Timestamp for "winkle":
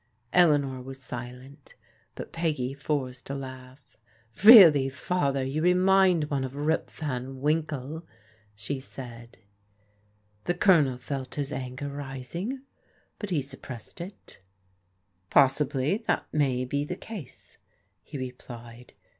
7.39-8.03